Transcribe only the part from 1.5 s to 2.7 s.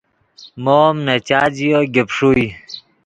ژیو گیپ ݰوئے